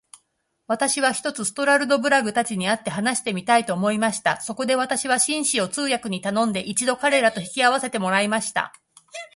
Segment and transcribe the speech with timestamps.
[0.65, 4.41] 私は、ひとつストラルドブラグたちに会って話してみたいと思いました。
[4.41, 8.73] そこで私は、紳士を通訳に頼んで、一度彼等と引き合せてもらいました。